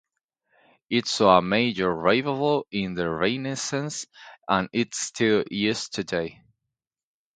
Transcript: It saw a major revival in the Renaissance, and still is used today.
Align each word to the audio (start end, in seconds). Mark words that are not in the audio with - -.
It 0.89 1.05
saw 1.05 1.37
a 1.37 1.41
major 1.43 1.93
revival 1.95 2.65
in 2.71 2.95
the 2.95 3.07
Renaissance, 3.07 4.07
and 4.47 4.67
still 4.91 5.41
is 5.41 5.45
used 5.51 5.93
today. 5.93 6.41